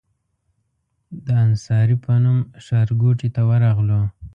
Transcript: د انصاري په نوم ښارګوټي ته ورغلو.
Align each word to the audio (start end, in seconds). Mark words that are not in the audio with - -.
د 1.25 1.27
انصاري 1.45 1.95
په 2.03 2.11
نوم 2.23 2.39
ښارګوټي 2.65 3.29
ته 3.35 3.41
ورغلو. 3.49 4.01